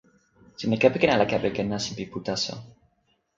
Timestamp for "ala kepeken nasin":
1.13-1.95